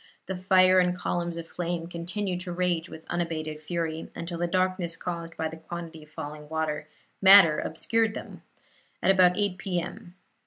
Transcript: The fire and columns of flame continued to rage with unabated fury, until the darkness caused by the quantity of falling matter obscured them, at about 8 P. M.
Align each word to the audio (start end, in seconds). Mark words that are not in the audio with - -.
The 0.25 0.35
fire 0.35 0.79
and 0.79 0.97
columns 0.97 1.37
of 1.37 1.47
flame 1.47 1.85
continued 1.87 2.39
to 2.39 2.51
rage 2.51 2.89
with 2.89 3.05
unabated 3.07 3.61
fury, 3.61 4.09
until 4.15 4.39
the 4.39 4.47
darkness 4.47 4.95
caused 4.95 5.37
by 5.37 5.47
the 5.47 5.57
quantity 5.57 6.01
of 6.01 6.09
falling 6.09 6.47
matter 7.21 7.59
obscured 7.59 8.15
them, 8.15 8.41
at 9.03 9.11
about 9.11 9.37
8 9.37 9.59
P. 9.59 9.79
M. 9.79 10.15